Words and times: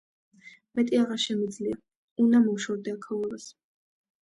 მეტი 0.79 0.97
აღარ 1.01 1.21
შემიძლია, 1.25 1.77
უნდა 2.25 2.43
მოვშორდე 2.49 2.97
აქაურობას! 2.97 3.49